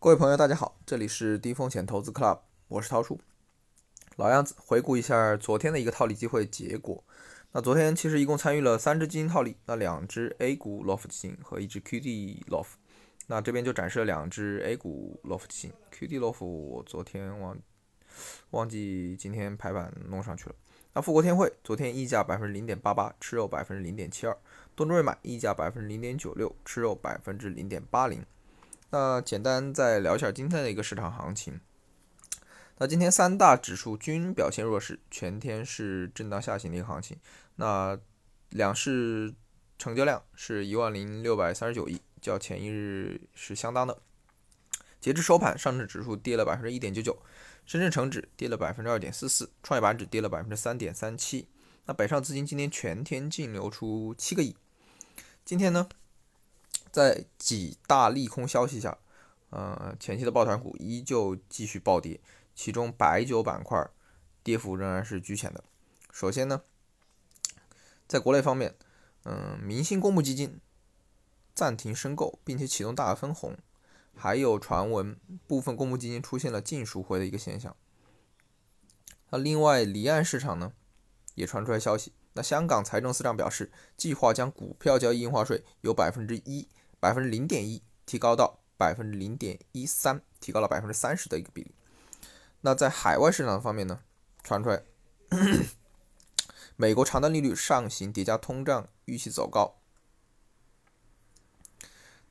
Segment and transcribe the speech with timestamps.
[0.00, 3.18] 各位朋友，大家好，这里是低风险投资 Club，我是涛叔。
[4.14, 7.02] 老样子，回顾一下昨天的一个套利机会结果。
[7.50, 12.66] 那昨天其实一共参与了三只基金套利，那两只 A 股 LOF 基金和一只 QD LOF。
[13.26, 17.58] 那这边就展示了两只 A 股 LOF 基金，QD LOF 我昨天忘
[18.50, 20.54] 忘记今天排版弄上去了。
[20.92, 24.32] 那富国天惠昨天溢价百分之零点八八，吃肉百分之零点七二；
[24.76, 28.24] 东证瑞买溢价百分之零点九六，吃肉百分之零点八零。
[28.90, 31.60] 那简单再聊一下今天的一个市场行情。
[32.78, 37.18] 那今天三大指数均表现弱势，全天是震荡下行的一个行情。
[37.56, 37.98] 那
[38.50, 39.34] 两市
[39.78, 43.98] 成交量是一万零六百三十九亿，较前一日是相当的。
[45.00, 47.20] 截至收盘，上证指数跌了百分之一点九九，
[47.66, 51.46] 深圳成指跌了百分之二点四四，创业板指跌了百分之三点三七。
[51.86, 54.56] 那北上资金今天全天净流出七个亿。
[55.44, 55.88] 今天呢？
[56.98, 58.98] 在几大利空消息下，
[59.50, 62.20] 呃，前期的抱团股依旧继续暴跌，
[62.56, 63.88] 其中白酒板块
[64.42, 65.62] 跌幅仍然是居前的。
[66.10, 66.62] 首先呢，
[68.08, 68.74] 在国内方面，
[69.22, 70.58] 嗯，明星公募基金
[71.54, 73.56] 暂停申购，并且启动大额分红，
[74.16, 77.76] 还有传闻部分公募基金出现了净赎回的一个现象。
[79.30, 80.72] 那另外离岸市场呢，
[81.36, 86.66] 也传出来消息，那香港财政司长表示，计划将股票交易印花税由百分之一。
[87.00, 91.72] 百分之零点一提高到百分之零点一三，提高了百分之三十的一个比例。
[92.62, 94.00] 那在海外市场方面呢，
[94.42, 94.82] 传出来，
[96.74, 99.76] 美国长端利率上行叠加通胀预期走高，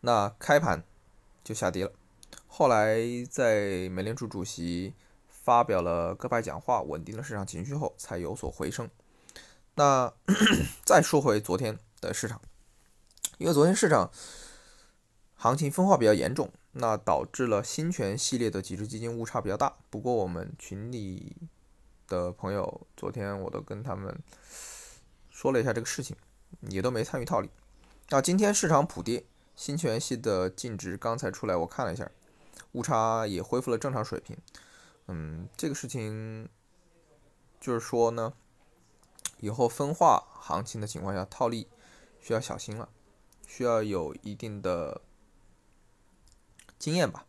[0.00, 0.82] 那开盘
[1.44, 1.92] 就下跌了。
[2.46, 2.98] 后来
[3.30, 4.94] 在美联储主席
[5.28, 8.90] 发表了鸽派讲话，稳定了市场情绪后，才有所回升。
[9.76, 10.12] 那
[10.84, 12.40] 再说回昨天的市场，
[13.38, 14.10] 因为昨天市场。
[15.46, 19.76] 行情分化比较严重，那导致了新权系列的几只基金误差比较大。
[19.90, 21.36] 不过我们群里
[22.08, 24.12] 的朋友，昨天我都跟他们
[25.30, 26.16] 说了一下这个事情，
[26.62, 27.48] 也都没参与套利。
[28.08, 32.10] 那今天市场普跌，新权系的净值刚才出来，我看了一下，
[32.72, 34.36] 误差也恢复了正常水平。
[35.06, 36.48] 嗯，这个事情
[37.60, 38.32] 就是说呢，
[39.38, 41.68] 以后分化行情的情况下，套利
[42.20, 42.88] 需要小心了，
[43.46, 45.02] 需要有一定的。
[46.86, 47.26] 经验吧。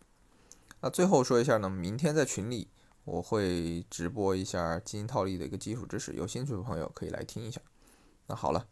[0.81, 2.67] 那最后说一下呢，明天在群里
[3.05, 7.59] 我会直播一下基金套利的一个基础知识，有兴趣的朋友可以来听一下。
[8.27, 8.67] 那好了，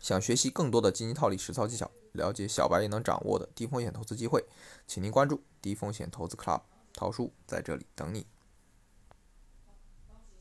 [0.00, 4.44] 想学习更多的基金套利实操技巧，了解小白也能掌握的低风险投资机会，
[4.86, 6.60] 请您关注低风险投资 Club，
[6.94, 8.24] 涛叔在这里等你。